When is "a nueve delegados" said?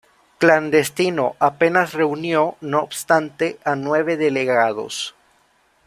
3.63-5.13